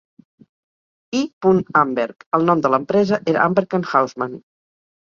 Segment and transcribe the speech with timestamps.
[1.19, 1.21] I.
[1.83, 4.41] Amberg, el nom de l'empresa era Amberg and Houseman.